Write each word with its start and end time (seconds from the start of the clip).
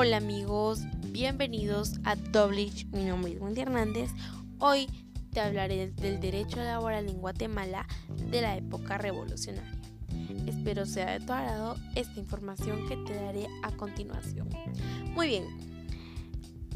Hola 0.00 0.18
amigos, 0.18 0.82
bienvenidos 1.08 1.98
a 2.04 2.14
Doblich, 2.14 2.86
mi 2.92 3.02
nombre 3.02 3.32
es 3.32 3.40
Wendy 3.40 3.62
Hernández. 3.62 4.12
Hoy 4.60 4.86
te 5.32 5.40
hablaré 5.40 5.90
del 5.90 6.20
derecho 6.20 6.58
laboral 6.58 7.08
en 7.08 7.18
Guatemala 7.18 7.84
de 8.30 8.40
la 8.40 8.56
época 8.56 8.96
revolucionaria. 8.96 9.76
Espero 10.46 10.86
sea 10.86 11.18
de 11.18 11.26
tu 11.26 11.32
agrado 11.32 11.74
esta 11.96 12.20
información 12.20 12.86
que 12.86 12.96
te 12.98 13.12
daré 13.12 13.48
a 13.64 13.72
continuación. 13.72 14.48
Muy 15.16 15.26
bien, 15.26 15.44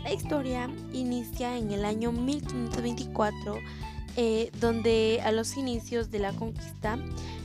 la 0.02 0.12
historia 0.12 0.68
inicia 0.93 1.57
en 1.57 1.70
el 1.70 1.84
año 1.84 2.11
1524, 2.11 3.54
eh, 4.16 4.50
donde 4.60 5.20
a 5.24 5.32
los 5.32 5.56
inicios 5.56 6.10
de 6.10 6.18
la 6.18 6.32
conquista 6.32 6.98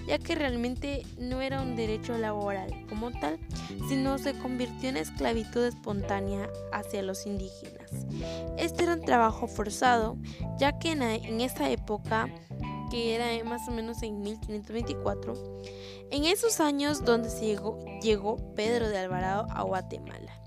ya 0.07 0.17
que 0.17 0.35
realmente 0.35 1.05
no 1.19 1.41
era 1.41 1.61
un 1.61 1.75
derecho 1.75 2.17
laboral 2.17 2.73
como 2.87 3.11
tal, 3.11 3.37
sino 3.89 4.17
se 4.17 4.33
convirtió 4.39 4.89
en 4.89 4.97
esclavitud 4.97 5.65
espontánea 5.65 6.49
hacia 6.71 7.03
los 7.03 7.27
indígenas. 7.27 7.91
Este 8.57 8.83
era 8.83 8.93
un 8.93 9.01
trabajo 9.01 9.47
forzado, 9.47 10.17
ya 10.57 10.79
que 10.79 10.93
en, 10.93 11.41
esa 11.41 11.69
época, 11.69 12.29
que 12.89 13.15
era 13.15 13.43
más 13.43 13.67
o 13.67 13.71
menos 13.71 14.01
en 14.01 14.21
1524, 14.21 15.61
en 16.09 16.23
esos 16.23 16.61
años 16.61 17.03
donde 17.03 17.29
llegó 18.01 18.37
Pedro 18.55 18.87
de 18.87 18.97
Alvarado 18.97 19.45
a 19.51 19.63
Guatemala 19.63 20.41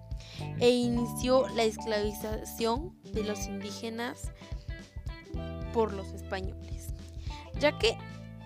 e 0.58 0.70
inició 0.70 1.46
la 1.48 1.64
esclavización 1.64 2.98
de 3.12 3.24
los 3.24 3.46
indígenas 3.46 4.32
por 5.72 5.92
los 5.92 6.08
españoles, 6.08 6.94
ya 7.58 7.78
que 7.78 7.96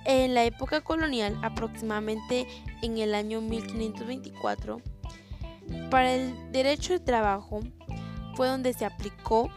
en 0.04 0.34
la 0.34 0.44
época 0.44 0.82
colonial, 0.82 1.38
aproximadamente 1.42 2.46
en 2.82 2.98
el 2.98 3.14
año 3.14 3.40
1524, 3.40 4.80
para 5.90 6.12
el 6.14 6.52
derecho 6.52 6.92
de 6.92 7.00
trabajo 7.00 7.60
fue 8.34 8.48
donde 8.48 8.72
se 8.74 8.84
aplicó 8.84 9.50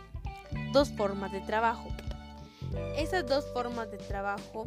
dos 0.72 0.90
formas 0.92 1.32
de 1.32 1.42
trabajo. 1.42 1.90
Esas 2.96 3.28
dos 3.28 3.46
formas 3.54 3.92
de 3.92 3.98
trabajo 3.98 4.66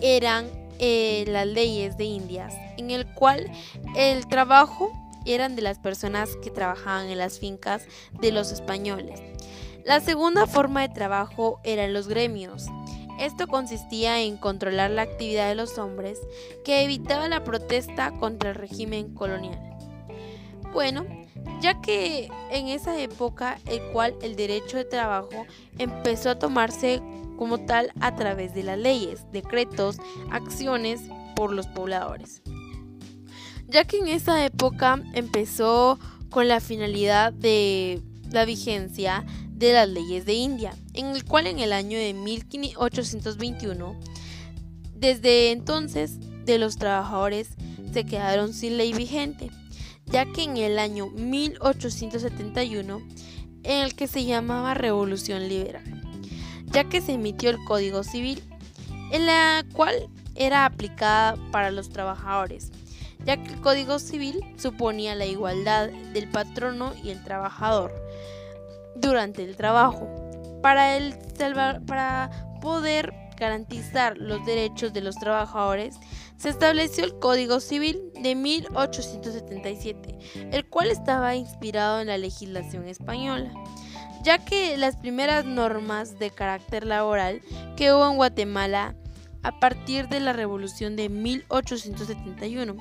eran 0.00 0.46
eh, 0.78 1.24
las 1.28 1.46
leyes 1.46 1.96
de 1.96 2.04
Indias, 2.04 2.54
en 2.76 2.90
el 2.90 3.06
cual 3.06 3.50
el 3.96 4.26
trabajo 4.28 4.92
eran 5.26 5.56
de 5.56 5.62
las 5.62 5.78
personas 5.78 6.36
que 6.42 6.50
trabajaban 6.50 7.08
en 7.08 7.18
las 7.18 7.38
fincas 7.38 7.86
de 8.20 8.32
los 8.32 8.52
españoles. 8.52 9.20
La 9.84 10.00
segunda 10.00 10.46
forma 10.46 10.82
de 10.82 10.94
trabajo 10.94 11.60
eran 11.64 11.92
los 11.92 12.08
gremios, 12.08 12.66
esto 13.18 13.48
consistía 13.48 14.20
en 14.20 14.36
controlar 14.36 14.92
la 14.92 15.02
actividad 15.02 15.48
de 15.48 15.56
los 15.56 15.76
hombres 15.76 16.20
que 16.64 16.84
evitaba 16.84 17.28
la 17.28 17.42
protesta 17.42 18.12
contra 18.12 18.50
el 18.50 18.54
régimen 18.54 19.12
colonial. 19.12 19.58
Bueno, 20.72 21.04
ya 21.60 21.80
que 21.80 22.28
en 22.52 22.68
esa 22.68 23.00
época 23.00 23.58
el 23.66 23.82
cual 23.90 24.14
el 24.22 24.36
derecho 24.36 24.76
de 24.76 24.84
trabajo 24.84 25.46
empezó 25.78 26.30
a 26.30 26.38
tomarse 26.38 27.02
como 27.36 27.58
tal 27.58 27.92
a 28.00 28.14
través 28.14 28.54
de 28.54 28.62
las 28.62 28.78
leyes, 28.78 29.26
decretos, 29.32 29.98
acciones 30.30 31.00
por 31.34 31.52
los 31.52 31.66
pobladores. 31.66 32.42
Ya 33.66 33.84
que 33.84 33.98
en 33.98 34.08
esa 34.08 34.44
época 34.44 35.02
empezó 35.14 35.98
con 36.30 36.46
la 36.46 36.60
finalidad 36.60 37.32
de 37.32 38.00
la 38.30 38.44
vigencia 38.44 39.24
de 39.58 39.72
las 39.72 39.88
leyes 39.88 40.24
de 40.24 40.34
India, 40.34 40.72
en 40.94 41.06
el 41.06 41.24
cual 41.24 41.48
en 41.48 41.58
el 41.58 41.72
año 41.72 41.98
de 41.98 42.14
1821, 42.14 43.98
desde 44.94 45.50
entonces, 45.50 46.18
de 46.44 46.58
los 46.58 46.76
trabajadores 46.78 47.50
se 47.92 48.04
quedaron 48.04 48.54
sin 48.54 48.76
ley 48.76 48.92
vigente, 48.92 49.50
ya 50.06 50.24
que 50.26 50.44
en 50.44 50.56
el 50.56 50.78
año 50.78 51.08
1871, 51.08 53.02
en 53.64 53.82
el 53.82 53.94
que 53.94 54.06
se 54.06 54.24
llamaba 54.24 54.74
Revolución 54.74 55.48
Liberal, 55.48 55.84
ya 56.66 56.84
que 56.84 57.00
se 57.00 57.12
emitió 57.12 57.50
el 57.50 57.58
Código 57.64 58.04
Civil, 58.04 58.42
en 59.12 59.26
la 59.26 59.64
cual 59.72 60.08
era 60.36 60.64
aplicada 60.64 61.36
para 61.50 61.70
los 61.70 61.90
trabajadores, 61.90 62.70
ya 63.24 63.36
que 63.42 63.54
el 63.54 63.60
Código 63.60 63.98
Civil 63.98 64.40
suponía 64.56 65.16
la 65.16 65.26
igualdad 65.26 65.88
del 65.88 66.30
patrono 66.30 66.92
y 67.02 67.10
el 67.10 67.22
trabajador, 67.24 67.92
durante 69.00 69.42
el 69.44 69.56
trabajo. 69.56 70.08
Para, 70.62 70.96
el 70.96 71.14
para 71.86 72.30
poder 72.60 73.14
garantizar 73.38 74.18
los 74.18 74.44
derechos 74.44 74.92
de 74.92 75.00
los 75.00 75.14
trabajadores, 75.16 75.96
se 76.36 76.48
estableció 76.50 77.04
el 77.04 77.18
Código 77.18 77.60
Civil 77.60 78.00
de 78.20 78.34
1877, 78.34 80.18
el 80.52 80.66
cual 80.66 80.90
estaba 80.90 81.34
inspirado 81.34 82.00
en 82.00 82.08
la 82.08 82.18
legislación 82.18 82.86
española, 82.86 83.52
ya 84.22 84.44
que 84.44 84.76
las 84.76 84.96
primeras 84.96 85.44
normas 85.44 86.18
de 86.18 86.30
carácter 86.30 86.86
laboral 86.86 87.40
que 87.76 87.92
hubo 87.92 88.08
en 88.08 88.16
Guatemala 88.16 88.94
a 89.42 89.60
partir 89.60 90.08
de 90.08 90.20
la 90.20 90.32
revolución 90.32 90.96
de 90.96 91.08
1871 91.08 92.76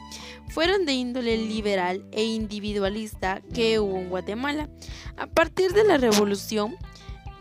fueron 0.49 0.85
de 0.85 0.93
índole 0.93 1.37
liberal 1.37 2.03
e 2.11 2.23
individualista 2.23 3.41
que 3.53 3.79
hubo 3.79 3.97
en 3.97 4.09
Guatemala. 4.09 4.69
A 5.17 5.27
partir 5.27 5.73
de 5.73 5.83
la 5.83 5.97
revolución 5.97 6.75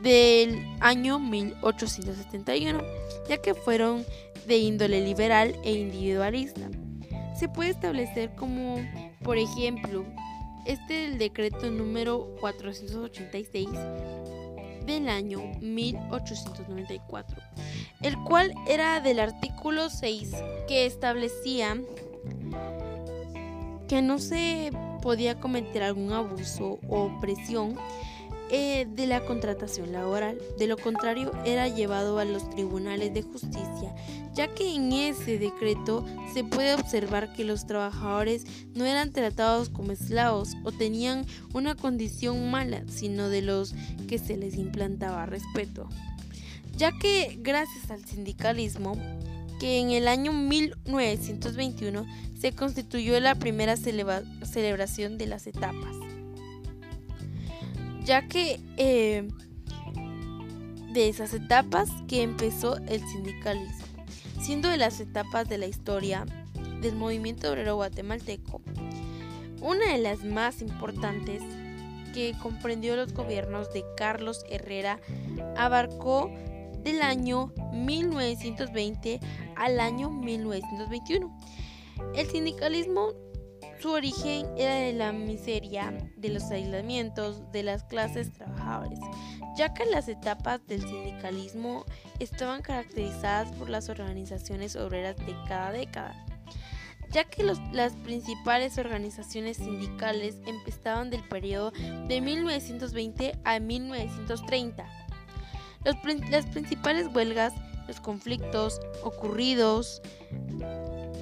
del 0.03 0.67
año 0.81 1.19
1871, 1.19 2.81
ya 3.29 3.39
que 3.39 3.55
fueron 3.55 4.05
de 4.47 4.59
índole 4.59 5.01
liberal 5.03 5.57
e 5.65 5.73
individualista. 5.73 6.69
Se 7.39 7.49
puede 7.49 7.71
establecer 7.71 8.35
como, 8.35 8.77
por 9.23 9.37
ejemplo, 9.37 10.05
este 10.65 11.05
es 11.05 11.13
el 11.13 11.19
decreto 11.19 11.71
número 11.71 12.35
486 12.41 13.69
del 14.87 15.09
año 15.09 15.41
1894, 15.61 17.37
el 18.03 18.17
cual 18.25 18.55
era 18.67 19.01
del 19.01 19.21
artículo 19.21 19.91
6 19.91 20.33
que 20.69 20.87
establecía 20.87 21.77
que 23.89 24.03
no 24.03 24.19
se 24.19 24.71
podía 25.03 25.39
cometer 25.39 25.83
algún 25.83 26.13
abuso 26.13 26.79
o 26.89 27.11
presión 27.21 27.77
eh, 28.51 28.87
de 28.89 29.07
la 29.07 29.25
contratación 29.25 29.93
laboral. 29.93 30.39
De 30.59 30.69
lo 30.69 30.77
contrario, 30.77 31.33
era 31.45 31.69
llevado 31.69 32.19
a 32.19 32.25
los 32.25 32.49
tribunales 32.49 33.13
de 33.13 33.23
justicia, 33.23 33.95
ya 34.35 34.49
que 34.55 34.75
en 34.75 34.93
ese 34.93 35.39
decreto 35.39 36.07
se 36.33 36.45
puede 36.45 36.75
observar 36.75 37.33
que 37.33 37.45
los 37.45 37.67
trabajadores 37.67 38.45
no 38.75 38.85
eran 38.87 39.13
tratados 39.13 39.69
como 39.69 39.93
esclavos 39.93 40.55
o 40.65 40.71
tenían 40.71 41.27
una 41.55 41.75
condición 41.75 42.51
mala, 42.51 42.85
sino 42.89 43.29
de 43.29 43.43
los 43.43 43.75
que 44.07 44.19
se 44.19 44.37
les 44.37 44.57
implantaba 44.57 45.27
respeto. 45.27 45.89
Ya 46.77 46.93
que 46.93 47.39
gracias 47.41 47.91
al 47.91 48.05
sindicalismo, 48.05 48.97
que 49.59 49.81
en 49.81 49.91
el 49.91 50.07
año 50.07 50.33
1921 50.33 52.07
se 52.39 52.53
constituyó 52.53 53.19
la 53.19 53.35
primera 53.35 53.77
celebración 53.77 55.19
de 55.19 55.27
las 55.27 55.47
etapas 55.47 56.06
ya 58.07 58.29
que 58.29 58.61
eh, 58.77 59.29
de 60.93 61.09
esas 61.09 61.35
etapas 61.35 61.91
que 62.09 62.23
empezó 62.23 62.77
el 62.87 63.01
sindicalismo, 63.09 63.85
siendo 64.41 64.69
de 64.69 64.77
las 64.77 65.01
etapas 65.01 65.49
de 65.49 65.59
la 65.59 65.67
historia 65.67 66.25
del 66.81 66.95
movimiento 66.95 67.51
obrero 67.51 67.75
guatemalteco, 67.75 68.63
una 69.61 69.93
de 69.93 69.99
las 69.99 70.25
más 70.25 70.63
importantes 70.63 71.43
que 72.15 72.35
comprendió 72.41 72.95
los 72.95 73.13
gobiernos 73.13 73.73
de 73.73 73.85
Carlos 73.97 74.45
Herrera 74.49 75.01
abarcó 75.57 76.31
del 76.85 77.03
año 77.03 77.53
1920 77.73 79.19
al 79.57 79.81
año 79.81 80.11
1921. 80.11 81.37
El 82.15 82.27
sindicalismo 82.31 83.13
su 83.81 83.91
origen 83.91 84.47
era 84.57 84.75
de 84.75 84.93
la 84.93 85.13
miseria, 85.13 85.93
de 86.17 86.31
los 86.31 86.45
aislamientos 86.51 87.51
de 87.53 87.63
las 87.63 87.85
clases 87.85 88.33
trabajadoras, 88.33 88.99
ya 89.57 89.75
que 89.75 89.85
las 89.87 90.09
etapas 90.09 90.67
del 90.67 90.81
sindicalismo 90.81 91.85
estaban 92.19 92.63
caracterizadas 92.63 93.51
por 93.53 93.69
las 93.69 93.89
organizaciones 93.89 94.77
obreras 94.77 95.17
de 95.19 95.35
cada 95.47 95.73
década, 95.73 96.27
ya 97.11 97.25
que 97.25 97.43
las 97.45 97.93
principales 98.05 98.79
organizaciones 98.79 99.59
sindicales 99.59 100.37
empezaban 100.47 101.11
del 101.11 101.23
periodo 101.29 101.73
de 102.09 102.21
1920 102.21 103.39
a 103.45 103.61
1930. 103.61 104.87
las 106.31 106.47
principales 106.47 107.09
huelgas, 107.15 107.53
los 107.87 108.01
conflictos 108.01 108.81
ocurridos 109.05 110.03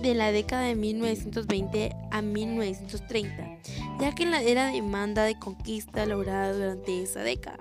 de 0.04 0.14
la 0.14 0.32
década 0.32 0.64
de 0.64 0.74
1920 0.74 1.96
a 2.10 2.20
1930, 2.20 3.58
ya 3.98 4.14
que 4.14 4.24
era 4.24 4.70
demanda 4.70 5.24
de 5.24 5.38
conquista 5.38 6.04
lograda 6.04 6.52
durante 6.52 7.02
esa 7.02 7.20
década. 7.20 7.58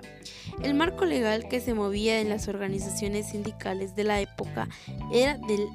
El 0.62 0.74
marco 0.74 1.06
legal 1.06 1.48
que 1.48 1.60
se 1.60 1.72
movía 1.72 2.20
en 2.20 2.28
las 2.28 2.46
organizaciones 2.46 3.30
sindicales 3.30 3.96
de 3.96 4.04
la 4.04 4.20
época 4.20 4.68
era 5.10 5.38
del, 5.38 5.66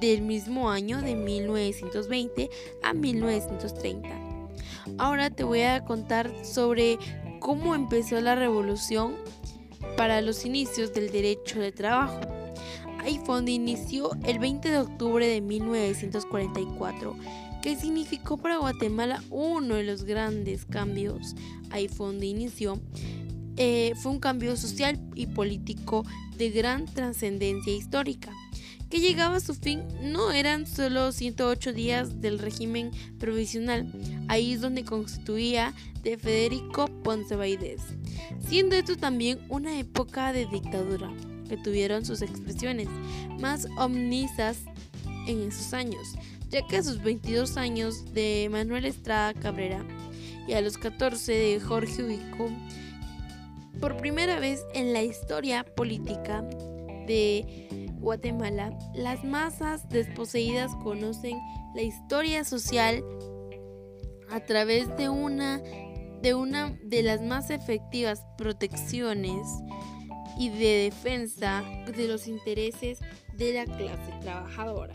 del 0.00 0.22
mismo 0.22 0.68
año 0.68 1.00
de 1.00 1.14
1920 1.14 2.50
a 2.82 2.92
1930. 2.92 4.08
Ahora 4.98 5.30
te 5.30 5.44
voy 5.44 5.62
a 5.62 5.84
contar 5.84 6.32
sobre 6.44 6.98
cómo 7.38 7.76
empezó 7.76 8.20
la 8.20 8.34
revolución 8.34 9.14
para 9.96 10.20
los 10.22 10.44
inicios 10.44 10.92
del 10.92 11.12
derecho 11.12 11.60
de 11.60 11.70
trabajo. 11.70 12.35
Donde 13.26 13.52
inició 13.52 14.12
el 14.24 14.38
20 14.38 14.70
de 14.70 14.78
octubre 14.78 15.26
de 15.26 15.40
1944, 15.40 17.16
que 17.62 17.76
significó 17.76 18.36
para 18.36 18.58
Guatemala 18.58 19.22
uno 19.30 19.74
de 19.74 19.84
los 19.84 20.04
grandes 20.04 20.64
cambios. 20.64 21.34
Donde 21.98 22.26
inició. 22.26 22.80
Eh, 23.56 23.92
fue 24.02 24.12
un 24.12 24.20
cambio 24.20 24.56
social 24.56 25.00
y 25.14 25.26
político 25.26 26.04
de 26.36 26.50
gran 26.50 26.84
trascendencia 26.86 27.74
histórica 27.74 28.32
que 28.90 29.00
llegaba 29.00 29.36
a 29.36 29.40
su 29.40 29.54
fin 29.54 29.82
no 30.00 30.32
eran 30.32 30.66
solo 30.66 31.12
108 31.12 31.72
días 31.72 32.20
del 32.20 32.38
régimen 32.38 32.90
provisional, 33.18 33.90
ahí 34.28 34.52
es 34.52 34.60
donde 34.60 34.84
constituía 34.84 35.74
de 36.02 36.16
Federico 36.16 36.86
Ponce 37.02 37.34
Baidés, 37.34 37.82
siendo 38.46 38.76
esto 38.76 38.96
también 38.96 39.40
una 39.48 39.78
época 39.78 40.32
de 40.32 40.46
dictadura, 40.46 41.10
que 41.48 41.56
tuvieron 41.56 42.04
sus 42.04 42.22
expresiones 42.22 42.88
más 43.40 43.66
omnisas 43.78 44.58
en 45.26 45.42
esos 45.48 45.72
años, 45.72 46.14
ya 46.50 46.66
que 46.66 46.76
a 46.76 46.82
sus 46.82 47.02
22 47.02 47.56
años 47.56 48.12
de 48.14 48.48
Manuel 48.50 48.84
Estrada 48.84 49.34
Cabrera 49.34 49.84
y 50.46 50.52
a 50.52 50.60
los 50.60 50.78
14 50.78 51.32
de 51.32 51.60
Jorge 51.60 52.02
Ubico, 52.04 52.48
por 53.80 53.96
primera 53.96 54.38
vez 54.38 54.64
en 54.74 54.92
la 54.92 55.02
historia 55.02 55.64
política 55.64 56.42
de 57.06 57.68
Guatemala, 57.98 58.76
las 58.94 59.24
masas 59.24 59.88
desposeídas 59.88 60.74
conocen 60.76 61.38
la 61.74 61.82
historia 61.82 62.44
social 62.44 63.04
a 64.30 64.40
través 64.40 64.96
de 64.96 65.08
una 65.08 65.60
de 66.22 66.34
una 66.34 66.76
de 66.82 67.02
las 67.02 67.20
más 67.20 67.50
efectivas 67.50 68.24
protecciones 68.38 69.46
y 70.38 70.50
de 70.50 70.90
defensa 70.90 71.64
de 71.86 72.08
los 72.08 72.26
intereses 72.26 73.00
de 73.34 73.54
la 73.54 73.64
clase 73.64 74.12
trabajadora, 74.20 74.94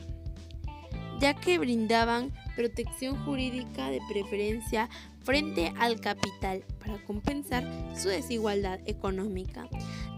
ya 1.20 1.34
que 1.34 1.58
brindaban 1.58 2.32
protección 2.56 3.16
jurídica 3.26 3.90
de 3.90 4.02
preferencia 4.12 4.88
frente 5.24 5.74
al 5.80 6.00
capital 6.00 6.64
para 6.80 7.04
compensar 7.06 7.64
su 7.96 8.10
desigualdad 8.10 8.80
económica 8.86 9.68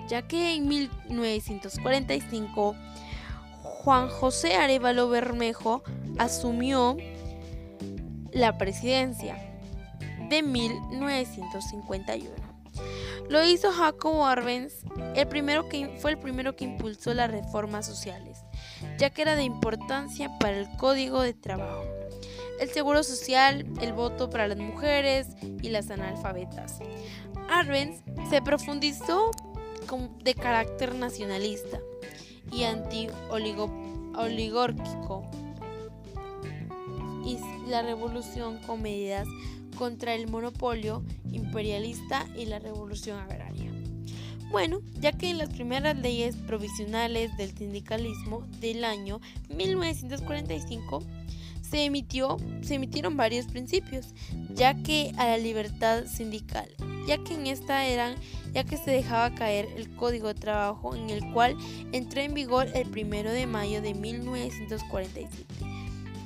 ya 0.07 0.21
que 0.21 0.55
en 0.55 0.67
1945 0.67 2.75
Juan 3.61 4.09
José 4.09 4.55
Arevalo 4.55 5.09
Bermejo 5.09 5.83
asumió 6.17 6.97
la 8.31 8.57
presidencia 8.57 9.37
de 10.29 10.41
1951. 10.41 12.42
Lo 13.29 13.45
hizo 13.45 13.71
Jacobo 13.71 14.25
Arbenz, 14.25 14.83
el 15.15 15.27
primero 15.27 15.69
que, 15.69 15.87
fue 15.99 16.11
el 16.11 16.19
primero 16.19 16.55
que 16.55 16.65
impulsó 16.65 17.13
las 17.13 17.31
reformas 17.31 17.85
sociales, 17.85 18.39
ya 18.97 19.09
que 19.09 19.21
era 19.21 19.35
de 19.35 19.43
importancia 19.43 20.37
para 20.39 20.59
el 20.59 20.69
código 20.77 21.21
de 21.21 21.33
trabajo, 21.33 21.85
el 22.59 22.69
seguro 22.69 23.03
social, 23.03 23.65
el 23.81 23.93
voto 23.93 24.29
para 24.29 24.47
las 24.47 24.57
mujeres 24.57 25.27
y 25.61 25.69
las 25.69 25.89
analfabetas. 25.89 26.79
Arbenz 27.49 28.01
se 28.29 28.41
profundizó 28.41 29.31
de 30.23 30.33
carácter 30.33 30.95
nacionalista 30.95 31.79
y 32.51 32.63
anti-oligórquico 32.63 35.29
y 37.25 37.37
la 37.69 37.81
revolución 37.81 38.59
con 38.65 38.81
medidas 38.81 39.27
contra 39.75 40.15
el 40.15 40.27
monopolio 40.27 41.03
imperialista 41.31 42.25
y 42.37 42.45
la 42.45 42.59
revolución 42.59 43.19
agraria. 43.19 43.71
Bueno, 44.51 44.81
ya 44.99 45.11
que 45.11 45.31
en 45.31 45.39
las 45.39 45.49
primeras 45.49 45.97
leyes 45.97 46.35
provisionales 46.35 47.35
del 47.37 47.57
sindicalismo 47.57 48.45
del 48.59 48.83
año 48.83 49.19
1945 49.49 51.01
se, 51.61 51.85
emitió, 51.85 52.37
se 52.61 52.75
emitieron 52.75 53.17
varios 53.17 53.47
principios, 53.47 54.13
ya 54.53 54.75
que 54.75 55.11
a 55.17 55.25
la 55.25 55.39
libertad 55.39 56.05
sindical, 56.05 56.69
ya 57.07 57.17
que 57.23 57.33
en 57.33 57.47
esta 57.47 57.87
eran, 57.87 58.13
ya 58.53 58.63
que 58.63 58.77
se 58.77 58.91
dejaba 58.91 59.33
caer 59.33 59.67
el 59.75 59.95
Código 59.95 60.27
de 60.27 60.35
Trabajo 60.35 60.95
en 60.95 61.09
el 61.09 61.33
cual 61.33 61.57
entró 61.91 62.21
en 62.21 62.35
vigor 62.35 62.67
el 62.75 62.89
1 62.89 63.31
de 63.31 63.47
mayo 63.47 63.81
de 63.81 63.95
1947 63.95 65.72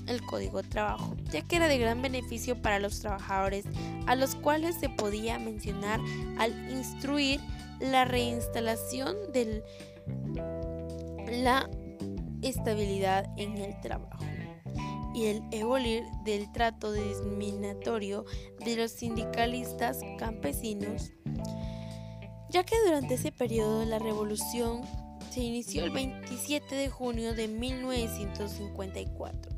el 0.07 0.21
Código 0.21 0.61
de 0.61 0.69
Trabajo, 0.69 1.15
ya 1.31 1.41
que 1.41 1.57
era 1.57 1.67
de 1.67 1.77
gran 1.77 2.01
beneficio 2.01 2.61
para 2.61 2.79
los 2.79 2.99
trabajadores, 2.99 3.65
a 4.05 4.15
los 4.15 4.35
cuales 4.35 4.75
se 4.79 4.89
podía 4.89 5.39
mencionar 5.39 5.99
al 6.37 6.71
instruir 6.71 7.39
la 7.79 8.05
reinstalación 8.05 9.15
de 9.33 9.63
la 11.41 11.69
estabilidad 12.41 13.29
en 13.37 13.57
el 13.57 13.79
trabajo 13.81 14.23
y 15.13 15.25
el 15.25 15.43
evolir 15.51 16.05
del 16.23 16.49
trato 16.51 16.93
discriminatorio 16.93 18.25
de 18.63 18.75
los 18.75 18.91
sindicalistas 18.91 19.99
campesinos, 20.19 21.11
ya 22.49 22.63
que 22.63 22.75
durante 22.85 23.15
ese 23.15 23.31
periodo 23.31 23.83
la 23.85 23.97
revolución 23.97 24.83
se 25.31 25.39
inició 25.41 25.85
el 25.85 25.91
27 25.91 26.75
de 26.75 26.89
junio 26.89 27.33
de 27.33 27.47
1954, 27.47 29.56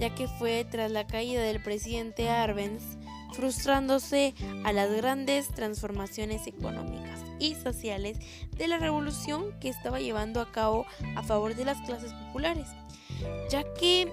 ya 0.00 0.12
que 0.14 0.26
fue 0.26 0.64
tras 0.64 0.90
la 0.90 1.06
caída 1.06 1.42
del 1.42 1.62
presidente 1.62 2.30
Arbenz, 2.30 2.96
frustrándose 3.34 4.34
a 4.64 4.72
las 4.72 4.90
grandes 4.90 5.48
transformaciones 5.48 6.46
económicas 6.46 7.20
y 7.38 7.54
sociales 7.54 8.16
de 8.56 8.66
la 8.66 8.78
revolución 8.78 9.52
que 9.60 9.68
estaba 9.68 10.00
llevando 10.00 10.40
a 10.40 10.50
cabo 10.50 10.86
a 11.16 11.22
favor 11.22 11.54
de 11.54 11.66
las 11.66 11.78
clases 11.82 12.14
populares, 12.14 12.68
ya 13.50 13.62
que 13.74 14.10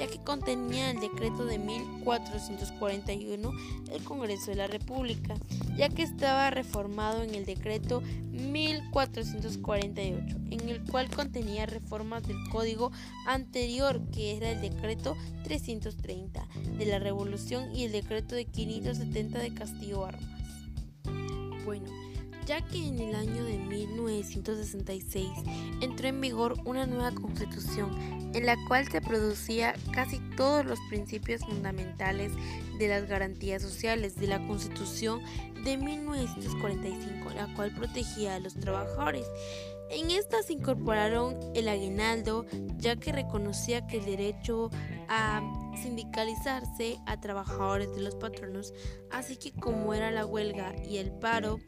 ya 0.00 0.06
que 0.06 0.18
contenía 0.18 0.90
el 0.90 0.98
decreto 0.98 1.44
de 1.44 1.58
1441 1.58 3.52
del 3.84 4.02
Congreso 4.02 4.50
de 4.50 4.56
la 4.56 4.66
República, 4.66 5.34
ya 5.76 5.90
que 5.90 6.02
estaba 6.02 6.48
reformado 6.48 7.22
en 7.22 7.34
el 7.34 7.44
decreto 7.44 8.00
1448, 8.32 10.36
en 10.52 10.68
el 10.70 10.82
cual 10.84 11.10
contenía 11.10 11.66
reformas 11.66 12.26
del 12.26 12.38
código 12.48 12.92
anterior, 13.26 14.00
que 14.10 14.38
era 14.38 14.50
el 14.50 14.62
decreto 14.62 15.18
330 15.44 16.48
de 16.78 16.86
la 16.86 16.98
Revolución 16.98 17.76
y 17.76 17.84
el 17.84 17.92
decreto 17.92 18.34
de 18.34 18.46
570 18.46 19.38
de 19.38 19.52
Castillo 19.52 20.06
Armas. 20.06 20.24
Bueno, 21.66 21.90
ya 22.50 22.60
que 22.62 22.84
en 22.84 22.98
el 22.98 23.14
año 23.14 23.44
de 23.44 23.58
1966 23.58 25.28
entró 25.80 26.08
en 26.08 26.20
vigor 26.20 26.56
una 26.64 26.84
nueva 26.84 27.12
constitución 27.12 27.96
en 28.34 28.44
la 28.44 28.56
cual 28.66 28.88
se 28.90 29.00
producía 29.00 29.76
casi 29.92 30.18
todos 30.36 30.66
los 30.66 30.80
principios 30.88 31.42
fundamentales 31.42 32.32
de 32.76 32.88
las 32.88 33.06
garantías 33.06 33.62
sociales 33.62 34.16
de 34.16 34.26
la 34.26 34.44
constitución 34.48 35.20
de 35.64 35.76
1945, 35.76 37.30
la 37.34 37.52
cual 37.54 37.72
protegía 37.74 38.36
a 38.36 38.40
los 38.40 38.54
trabajadores. 38.54 39.26
En 39.90 40.10
esta 40.10 40.42
se 40.42 40.52
incorporaron 40.52 41.36
el 41.54 41.68
aguinaldo, 41.68 42.46
ya 42.76 42.96
que 42.96 43.10
reconocía 43.10 43.86
que 43.88 43.98
el 43.98 44.04
derecho 44.04 44.70
a 45.08 45.42
sindicalizarse 45.82 46.98
a 47.06 47.20
trabajadores 47.20 47.92
de 47.96 48.02
los 48.02 48.14
patronos, 48.14 48.72
así 49.10 49.36
que 49.36 49.52
como 49.52 49.92
era 49.92 50.12
la 50.12 50.24
huelga 50.26 50.74
y 50.88 50.98
el 50.98 51.10
paro, 51.10 51.58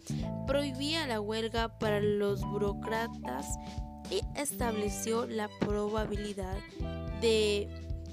prohibía 0.46 1.06
la 1.08 1.20
huelga 1.20 1.78
para 1.78 2.00
los 2.00 2.42
burócratas 2.42 3.46
y 4.08 4.20
estableció 4.38 5.26
la 5.26 5.48
probabilidad 5.58 6.56
de 7.20 7.68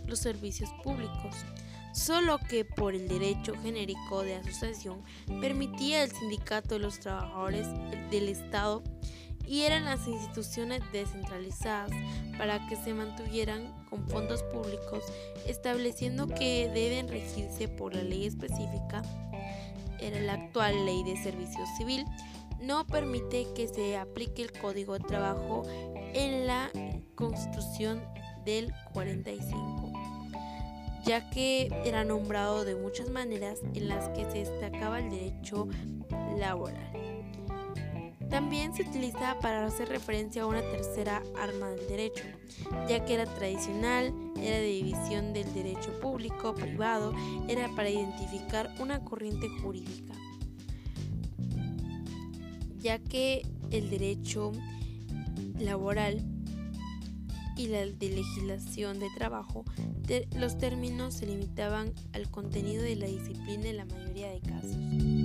los 0.08 0.20
servicios 0.20 0.70
públicos, 0.84 1.36
solo 2.00 2.40
que 2.40 2.64
por 2.64 2.96
el 2.96 3.08
derecho 3.08 3.54
genérico 3.62 4.24
de 4.24 4.36
asociación 4.36 5.04
permitía 5.42 6.04
el 6.04 6.12
sindicato 6.12 6.76
de 6.76 6.80
los 6.80 7.00
trabajadores 7.00 7.68
del 8.10 8.30
Estado 8.30 8.82
y 9.46 9.64
eran 9.64 9.84
las 9.84 10.08
instituciones 10.08 10.82
descentralizadas 10.94 11.92
para 12.38 12.66
que 12.68 12.78
se 12.78 12.94
mantuvieran 12.94 13.74
con 13.90 14.08
fondos 14.08 14.44
públicos, 14.44 15.04
estableciendo 15.46 16.28
que 16.28 16.70
deben 16.74 17.10
regirse 17.10 17.68
por 17.68 17.96
la 17.96 18.04
ley 18.04 18.28
específica, 18.28 19.02
era 20.00 20.22
la 20.22 20.34
actual 20.34 20.86
ley 20.86 21.04
de 21.04 21.18
servicio 21.18 21.66
civil, 21.78 22.06
no 22.62 22.86
permite 22.88 23.48
que 23.56 23.68
se 23.68 23.98
aplique 23.98 24.44
el 24.44 24.52
Código 24.54 24.94
de 24.94 25.06
Trabajo 25.06 25.64
en 26.14 26.48
la 26.48 26.70
Constitución 27.16 28.02
del 28.46 28.72
45, 28.94 29.89
ya 31.10 31.28
que 31.32 31.72
era 31.86 32.04
nombrado 32.04 32.64
de 32.66 32.76
muchas 32.76 33.10
maneras 33.10 33.62
en 33.74 33.88
las 33.88 34.10
que 34.10 34.26
se 34.26 34.48
destacaba 34.48 35.00
el 35.00 35.10
derecho 35.10 35.68
laboral. 36.38 36.92
También 38.30 38.76
se 38.76 38.84
utiliza 38.84 39.40
para 39.40 39.66
hacer 39.66 39.90
referencia 39.90 40.44
a 40.44 40.46
una 40.46 40.62
tercera 40.62 41.24
arma 41.36 41.72
del 41.72 41.88
derecho, 41.88 42.26
ya 42.88 43.04
que 43.06 43.16
era 43.16 43.26
tradicional, 43.26 44.14
era 44.38 44.58
de 44.58 44.68
división 44.68 45.34
del 45.34 45.52
derecho 45.52 46.00
público-privado, 46.00 47.12
era 47.48 47.70
para 47.76 47.90
identificar 47.90 48.70
una 48.80 49.04
corriente 49.04 49.50
jurídica, 49.64 50.14
ya 52.78 53.00
que 53.00 53.42
el 53.72 53.90
derecho 53.90 54.52
laboral 55.58 56.24
y 57.60 57.68
la 57.68 57.86
de 57.86 58.10
legislación 58.10 59.00
de 59.00 59.10
trabajo, 59.18 59.66
los 60.38 60.58
términos 60.58 61.14
se 61.16 61.26
limitaban 61.26 61.94
al 62.14 62.32
contenido 62.32 62.82
de 62.82 62.96
la 62.96 63.08
disciplina 63.08 63.68
en 63.68 63.78
la 63.78 63.86
mayoría 63.86 64.32
de 64.32 64.40
casos. 64.40 65.19